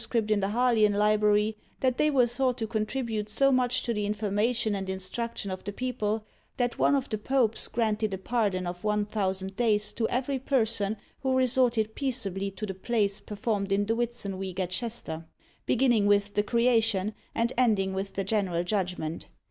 [0.29, 4.73] in the Harleian library, that they were thought to contribute so much to the information
[4.73, 6.25] and instruction of the people,
[6.57, 10.97] that one of the Popes granted a pardon of one thousand days to every person
[11.19, 15.27] who resorted peaceably to the plays performed in the Whitsun week at Chester,
[15.67, 19.27] beginning with "The Creation," and ending with the "General Judgment."